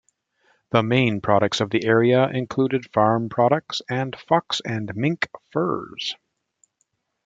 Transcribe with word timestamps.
The 0.71 0.81
main 0.81 1.21
products 1.21 1.61
of 1.61 1.69
the 1.69 1.85
area 1.85 2.27
include 2.29 2.91
farm 2.91 3.29
products 3.29 3.83
and 3.87 4.15
fox 4.15 4.59
and 4.65 4.91
mink 4.95 5.27
furs. 5.51 6.15